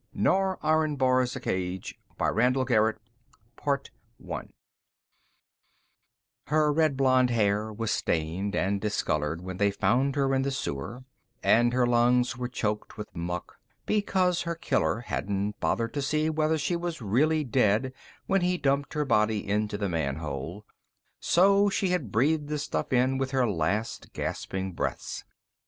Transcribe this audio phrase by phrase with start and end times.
[0.19, 2.97] JONATHAN BLAKE MACKENZIE ILLUSTRATED
[3.57, 4.49] BY SCHOENHERR
[6.47, 11.03] Her red blond hair was stained and discolored when they found her in the sewer,
[11.43, 16.57] and her lungs were choked with muck because her killer hadn't bothered to see whether
[16.57, 17.93] she was really dead
[18.25, 20.65] when he dumped her body into the manhole,
[21.19, 25.25] so she had breathed the stuff in with her last gasping breaths.